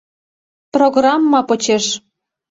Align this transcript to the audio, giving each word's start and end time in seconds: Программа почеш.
Программа 0.77 1.39
почеш. 1.49 1.85